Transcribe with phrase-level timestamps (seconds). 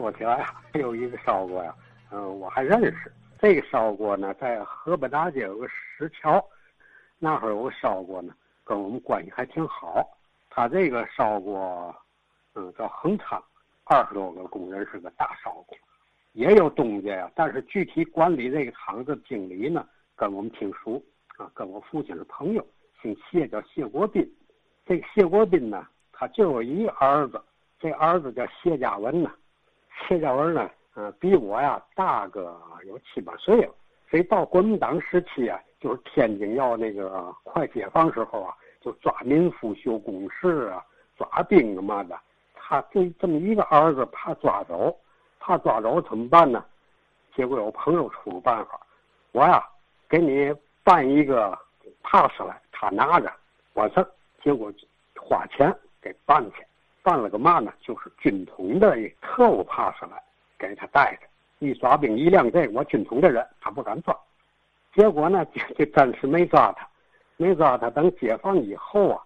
[0.00, 1.76] 说起来呀，还有一个烧锅呀，
[2.10, 3.12] 嗯，我还认识。
[3.38, 6.42] 这个烧锅呢，在河北大街有个石桥，
[7.18, 8.32] 那会儿有个烧锅呢，
[8.64, 10.08] 跟我们关系还挺好。
[10.48, 11.94] 他这个烧锅，
[12.54, 13.42] 嗯，叫恒昌，
[13.84, 15.76] 二十多个工人是个大烧锅，
[16.32, 17.30] 也有东家呀。
[17.34, 19.86] 但是具体管理这个厂子经理呢，
[20.16, 21.02] 跟我们挺熟
[21.36, 22.66] 啊，跟我父亲是朋友，
[23.02, 24.26] 姓谢，叫谢国斌。
[24.86, 27.38] 这个谢国斌呢，他就有一个儿子，
[27.78, 29.30] 这儿子叫谢家文呢。
[30.08, 33.74] 谢家文呢，嗯，比我呀大个有七八岁了。
[34.08, 38.54] 所以到国民党时期啊，就是天津要那个快解放时候啊。
[38.82, 40.82] 就抓民夫修工事啊，
[41.14, 42.18] 抓兵啊嘛的，
[42.54, 44.96] 他就这么一个儿子，怕抓走，
[45.38, 46.64] 怕抓走怎么办呢？
[47.36, 48.80] 结果有朋友出个办法，
[49.32, 49.62] 我呀
[50.08, 50.50] 给你
[50.82, 51.54] 办一个
[52.02, 53.30] pass 来，他拿着
[53.74, 54.10] 完事儿。
[54.42, 54.72] 结果
[55.14, 55.70] 花钱
[56.00, 56.64] 给办去，
[57.02, 57.72] 犯了个嘛呢？
[57.80, 60.22] 就是军统的特务 pass 来，
[60.58, 61.26] 给他带着。
[61.58, 64.16] 一抓兵一亮这我军统的人，他不敢抓。
[64.94, 65.44] 结果呢，
[65.76, 66.86] 就暂时没抓他。
[67.36, 69.22] 没抓他，等解放以后啊，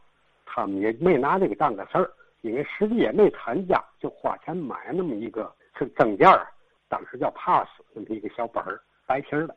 [0.47, 2.11] 他们也没拿这个当个事儿，
[2.43, 6.47] 因为实际也没参加，就花钱买那么一个是证件儿，
[6.89, 9.57] 当时叫 pass，那么一个小本儿，白皮儿的。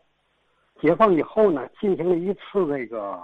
[0.82, 3.20] 解放以后呢，进行了一次这个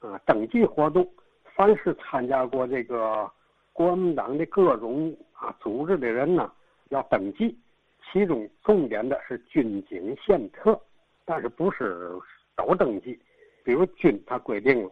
[0.00, 1.06] 呃登记活动，
[1.54, 3.30] 凡是参加过这个
[3.78, 6.50] 国民党的各种啊组织的人呢，
[6.88, 7.56] 要登记，
[8.02, 10.76] 其中重点的是军警宪特，
[11.24, 12.10] 但是不是
[12.56, 13.16] 都登记。
[13.62, 14.90] 比如军，他规定了，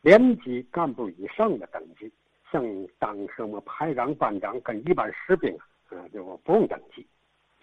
[0.00, 2.10] 连级干部以上的登记，
[2.50, 2.64] 像
[2.98, 5.54] 当什么排长、班长跟一般士兵，
[5.90, 7.06] 啊，就不用登记。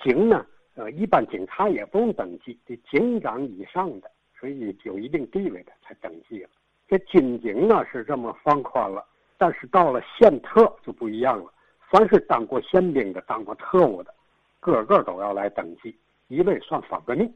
[0.04, 0.45] 警呢，
[0.76, 6.50] 呃，一般警察也不用登记，这警长以上的，所以有一定地位的才登记了。
[6.88, 9.04] 这军警呢是这么放宽了，
[9.42, 11.52] 但是到了县特就不一样了。
[11.89, 14.14] 凡是当过宪兵的、当过特务的，
[14.59, 17.33] 个个都要来登记，一类算反革命。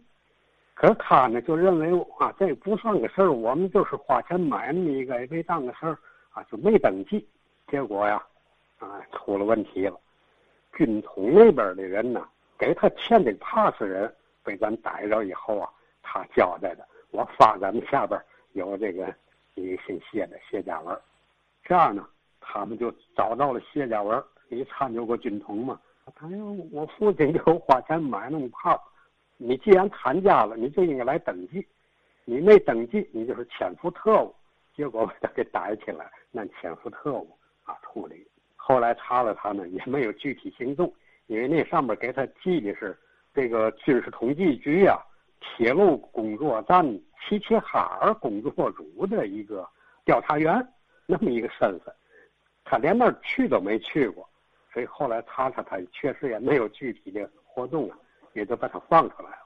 [0.75, 5.97] 可是他呢，就认为啊，这不算个事儿，我们就是花钱买那么一个，也没当个事儿，
[6.29, 7.27] 啊，就没登记。
[7.71, 8.23] 结果呀，
[8.77, 9.99] 啊，出了问题了。
[10.77, 12.23] 军统那边的人呢，
[12.55, 14.13] 给他欠的 pass 人
[14.43, 15.67] 被咱逮着以后啊，
[16.03, 18.21] 他交代的，我发咱们下边
[18.53, 19.11] 有这个
[19.55, 20.95] 一个姓谢的谢家文，
[21.65, 22.07] 这样呢，
[22.39, 25.81] 他们就找到了谢家文，你参加过军统吗？
[26.15, 26.37] 他说
[26.71, 28.79] 我父亲给我花钱买那么炮。
[29.37, 31.67] 你既然参加了，你就应该来登记。
[32.23, 34.33] 你没登记，你就是潜伏特务。
[34.75, 37.27] 结果把他给逮起来，那潜伏特务
[37.63, 38.27] 啊处理。
[38.55, 40.93] 后来查了他呢，也没有具体行动，
[41.27, 42.97] 因为那上面给他记的是
[43.33, 44.99] 这个军事统计局呀，
[45.39, 46.85] 铁路工作站
[47.19, 49.67] 齐齐哈尔工作组的一个
[50.03, 50.65] 调查员，
[51.07, 51.93] 那么一个身份。
[52.63, 54.27] 他连那儿去都没去过，
[54.73, 57.97] 所以后来查查，他确实也没有具体的活动啊。
[58.33, 59.37] 也就把他放出来了，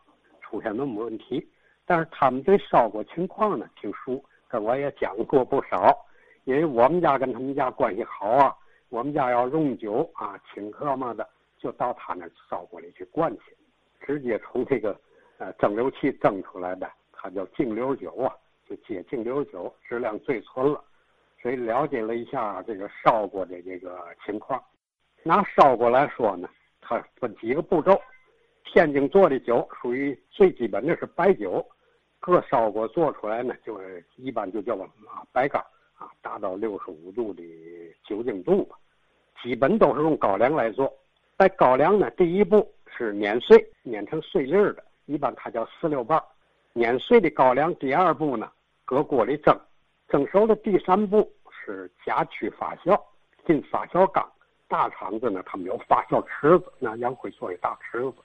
[0.42, 1.48] 出现那么问题，
[1.86, 5.96] 但是他们对烧锅情况呢挺熟，跟我也讲过不少。
[6.46, 8.56] 因为我们家跟他们家关系好啊，
[8.90, 13.56] 我们家要用酒啊、请客嘛的，就到他那烧锅里去灌去，
[14.00, 15.00] 直接从这个
[15.38, 18.34] 呃蒸馏器蒸出来的，它叫净流酒啊，
[18.68, 20.84] 就接净流酒，质量最纯了。
[21.42, 24.62] 所以了解了一下这个烧锅的这个情况，
[25.24, 26.50] 拿烧锅来说呢，
[26.82, 28.00] 它分几个步骤。
[28.66, 31.66] 天津做的酒属于最基本的是白酒，
[32.20, 34.88] 各烧锅做出来呢，就是一般就叫啊
[35.32, 35.60] 白干
[35.98, 37.44] 啊，达到六十五度的
[38.06, 38.78] 酒精度吧。
[39.42, 40.94] 基本都是用高粱来做。
[41.38, 46.22] 在高粱呢，第一步是碾碎，碾成碎粒的，一般它叫四六瓣。
[46.74, 48.52] 碾碎的高粱，第二步呢，
[48.86, 49.58] 搁锅里蒸，
[50.10, 53.00] 蒸熟的第三步是加曲发酵，
[53.46, 54.28] 进发酵缸。
[54.68, 58.16] 大厂子呢，他们有发酵池子，那杨辉做的大池子。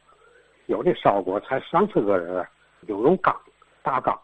[0.67, 2.47] 有的烧锅才三四个人，
[2.89, 3.39] 就用缸，
[3.83, 4.19] 大缸，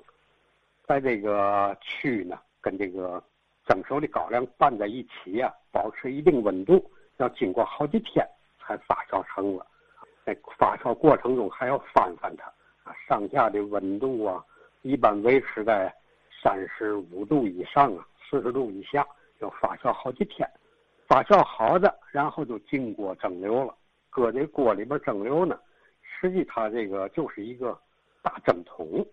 [0.86, 3.22] 在这个区呢，跟这个
[3.66, 8.26] 蒸熟的高粱拌在一起呀，保持一定温度，要经过好几天
[8.58, 9.66] 才发酵成了。
[10.24, 12.46] 在发酵过程中还要翻翻它，
[12.84, 14.42] 啊，上下的温度啊，
[14.80, 15.94] 一般维持在
[16.42, 19.06] 三十五度以上啊，四十度以下，
[19.40, 20.48] 要发酵好几天。
[21.06, 23.74] 发酵好的，然后就进锅蒸馏了，
[24.08, 25.58] 搁那锅里边蒸馏呢。
[26.02, 27.76] 实际它这个就是一个
[28.22, 29.04] 大蒸桶，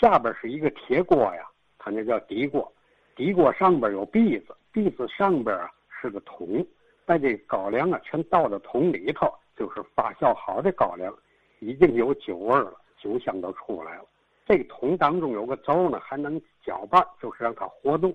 [0.00, 1.46] 下边是一个铁锅呀，
[1.78, 2.72] 它那叫底锅，
[3.14, 6.66] 底锅上边有篦子，篦子上边啊是个桶，
[7.04, 11.14] 把这高粱啊全倒到桶里头，就是发酵好的高粱，
[11.60, 14.04] 已经有酒味了，酒香都出来了。
[14.46, 18.14] 这个桶当中有个轴呢，还能搅拌，就是让它活动。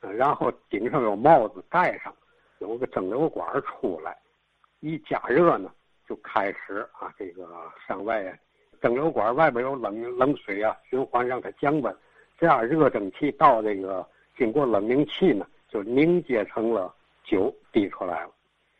[0.00, 2.14] 然后顶上有帽子盖上，
[2.58, 4.16] 有个蒸馏管出来，
[4.80, 5.70] 一加热呢。
[6.06, 7.48] 就开始啊，这个
[7.88, 8.38] 上外
[8.82, 11.96] 蒸馏管外边有冷冷水啊，循环让它降温，
[12.36, 14.06] 这样热蒸汽到这个
[14.36, 16.94] 经过冷凝器呢，就凝结成了
[17.24, 18.30] 酒滴出来了。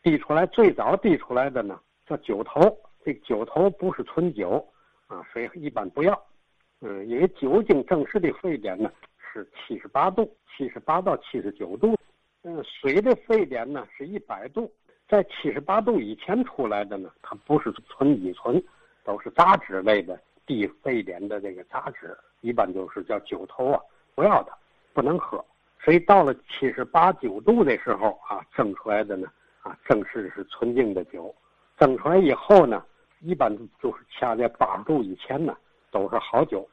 [0.03, 2.61] 滴出来最早滴出来的呢叫酒头，
[3.03, 4.63] 这酒头不是纯酒
[5.07, 6.13] 啊，所以一般不要。
[6.87, 11.97] 嗯，因为酒精正式的沸点呢是七十八度，七十八到七十九度。
[12.43, 14.71] 嗯，水的沸点呢是一百度，
[15.09, 18.63] 在七十八度以前出来的呢，它不是纯乙醇，
[19.03, 23.81] 都是杂质类的低沸点的这个杂质，一般就是叫酒头啊，
[24.13, 24.55] 不要它，
[24.93, 25.43] 不能喝。
[25.83, 29.27] 所以到了七十八九度的时候啊，蒸出来的呢
[29.63, 31.33] 啊，正式是纯净的酒。
[31.79, 32.85] 蒸出来以后呢，
[33.21, 33.51] 一般
[33.81, 35.57] 就是掐在八十度以前呢，
[35.89, 36.69] 都是好酒。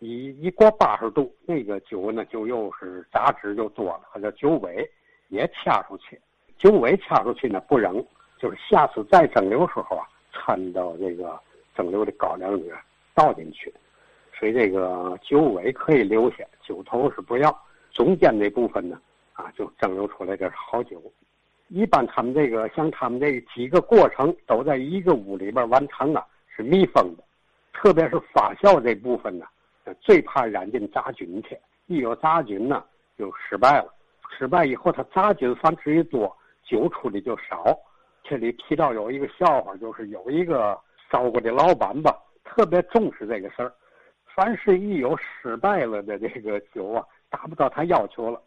[0.00, 4.90] 一一过八十度，那个酒呢就又是杂质就多了，它叫酒尾。
[5.30, 6.18] 也掐出去，
[6.56, 8.02] 酒尾掐出去呢不扔，
[8.38, 11.38] 就是下次再蒸馏时候啊，掺到这个
[11.76, 12.74] 蒸馏的高粱里面
[13.14, 13.70] 倒进去，
[14.32, 17.54] 所以这个酒尾可以留下，酒头是不要。
[17.92, 18.98] 中间这部分呢，
[19.34, 20.98] 啊，就蒸馏出来点好酒。
[21.68, 27.24] 一般他们这个像他们这几个过程都在一个屋里边完成啊，是密封的，
[27.74, 29.44] 特别是发酵这部分呢，
[29.94, 32.84] 最怕染进杂菌去，一有杂菌呢
[33.16, 33.92] 就失败了。
[34.36, 37.76] 失败以后，它杂菌繁殖一多，酒出的就少。
[38.22, 40.78] 这里提到有一个笑话，就是有一个
[41.10, 42.14] 烧锅的老板吧，
[42.44, 43.72] 特别重视这个事儿。
[44.34, 48.40] 凡是一有失败了的这个酒啊，达不到他要求了。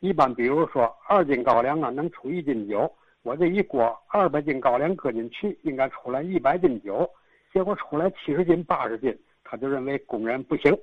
[0.00, 2.90] 一般比如说二斤高粱啊，能出一斤酒，
[3.22, 7.10] 我这一锅二百斤高粱搁进去，应该出来一百斤酒，
[7.52, 9.18] 结果出来七十斤、八十斤，
[9.54, 10.76] 他就认为工人不行，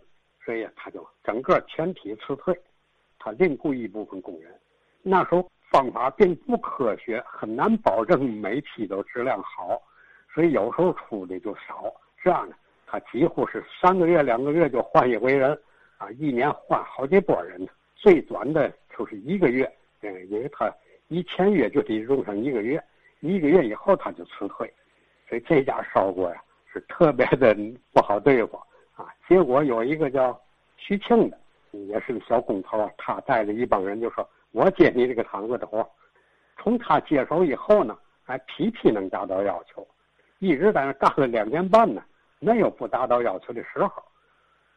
[0.45, 2.57] 所以他就整个全体辞退。
[3.19, 4.50] 他另雇一部分工人，
[5.01, 9.77] 那时候方法并不科学，很难保证每批都质量好，
[10.33, 11.94] 所以有时候出的就少。
[12.23, 12.56] 这样呢，
[12.88, 15.51] 他几乎是三个月、两个月就换一回人，
[15.97, 17.68] 啊，一年换好几波人。
[17.94, 19.69] 最短的就是一个月，
[20.00, 20.73] 嗯，因为他
[21.09, 22.81] 一签约就得用上一个月，
[23.19, 24.73] 一个月以后他就辞退。
[25.27, 26.41] 所以这家烧锅呀
[26.71, 27.56] 是特别的
[27.94, 28.57] 不好对付
[28.95, 29.07] 啊。
[29.27, 30.39] 结果有一个叫
[30.77, 31.38] 徐庆的。
[31.88, 35.89] 也是个小工头啊，他带着一帮人就说：“我接你这个厂子的活。”
[36.62, 39.88] 从他接手以后呢，还皮皮能达到要求，
[40.39, 42.03] 一直在那干了两年半呢，
[42.39, 44.03] 没有不达到要求的时候。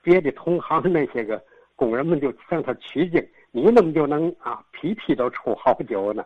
[0.02, 1.44] 别的同行那些个
[1.74, 3.20] 工人们就向他取经
[3.50, 6.24] ：“你怎么就能啊皮皮都出好酒呢？”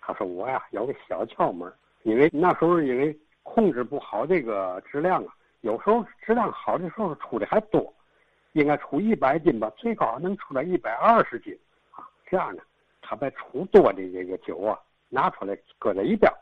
[0.00, 1.70] 他说：“我呀有个小窍门，
[2.04, 3.14] 因为那时候因为
[3.46, 7.90] 控制不好这个质量啊，有时候质量好的时候出的还多。”
[8.56, 11.54] 应该出一百斤吧，最高能出来一百二十斤，
[11.90, 12.62] 啊，这样呢，
[13.02, 16.32] 他把出多的这个酒啊拿出来搁在一边，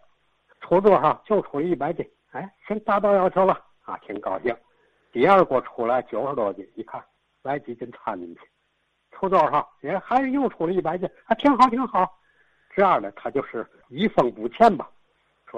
[0.60, 4.56] 出多少就出一百斤，哎，先达到要求了，啊，挺高兴。
[5.10, 7.04] 第二锅出来九十多斤，一看
[7.42, 8.42] 来几斤掺进去，
[9.10, 12.08] 出多少也还是又出了一百斤，还挺好挺好。
[12.70, 14.88] 这样呢，他就是一分不欠吧。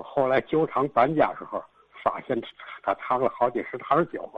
[0.02, 1.62] 后来酒厂搬家时候，
[2.02, 2.40] 发现
[2.82, 4.28] 他藏了好几十坛酒，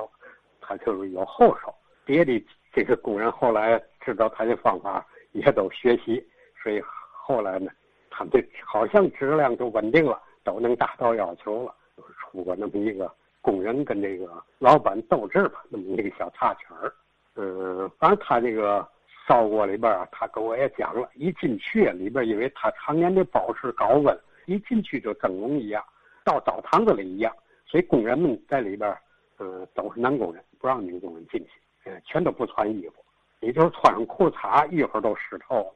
[0.61, 1.75] 他就是有后手。
[2.05, 6.27] 别的这个工人后来知道他的方法，也都学习，
[6.63, 7.71] 所以后来呢，
[8.11, 8.33] 他们
[8.65, 11.75] 好像质量就稳定了，都能达到要求了。
[11.97, 16.93] 就是出过那么一个工人跟这个老板斗智吧，那么一个小插曲儿。
[17.35, 18.87] 嗯，反正他这个
[19.27, 24.19] 烧锅里边啊，他跟我也讲了，一进去里边，因为他常年的保持高温，
[24.49, 25.85] 一进去就蒸笼一样，
[26.25, 27.33] 到澡堂子里一样，
[27.67, 28.99] 所以工人们在里边，
[29.39, 31.51] 嗯，都是男工人，不让女工人进去。
[31.85, 33.03] 嗯全都不穿衣服，
[33.41, 35.75] 也就是穿上裤衩，一会儿都湿透了，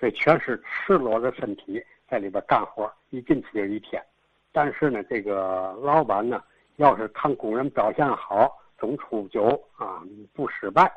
[0.00, 4.02] 所以全是赤裸着身体在里边干活，一进去就一天。
[4.50, 6.42] 但是呢，这个老板呢，
[6.76, 10.02] 要是看工人表现好，总出酒啊，
[10.32, 10.90] 不失败，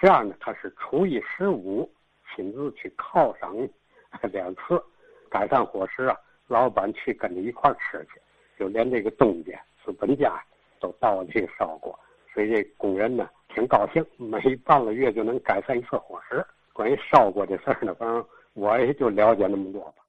[0.00, 1.88] 这样呢，他是初一十五
[2.34, 3.54] 亲自去犒赏
[4.32, 4.82] 两次，
[5.30, 6.16] 改善伙食啊，
[6.48, 8.20] 老板去跟着一块吃去，
[8.58, 9.52] 就连这个东家
[9.84, 10.42] 资本家
[10.80, 11.98] 都到这烧过，
[12.32, 13.28] 所以这工人呢。
[13.48, 16.44] 挺高兴，每半个月就能改善一次伙食。
[16.72, 20.03] 关于烧锅这事儿呢，反正我也就了解那么多吧。